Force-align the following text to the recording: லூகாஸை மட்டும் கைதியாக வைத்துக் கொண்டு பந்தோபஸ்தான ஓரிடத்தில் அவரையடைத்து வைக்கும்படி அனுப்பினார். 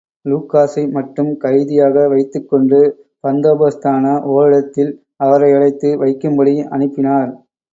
லூகாஸை 0.25 0.83
மட்டும் 0.91 1.29
கைதியாக 1.37 2.05
வைத்துக் 2.07 2.47
கொண்டு 2.49 2.79
பந்தோபஸ்தான 3.23 4.05
ஓரிடத்தில் 4.31 4.91
அவரையடைத்து 5.19 5.91
வைக்கும்படி 6.03 6.55
அனுப்பினார். 6.69 7.31